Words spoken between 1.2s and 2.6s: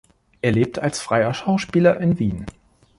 Schauspieler in Wien.